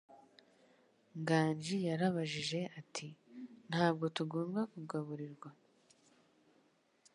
Nganji 1.19 1.75
yarabajije 1.87 2.59
ati: 2.79 3.07
"Ntabwo 3.69 4.05
tugomba 4.15 4.61
kugaburirwa?" 4.71 5.49